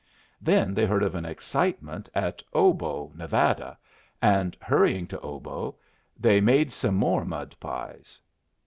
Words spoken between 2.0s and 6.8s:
at Obo, Nevada, and, hurrying to Obo, they made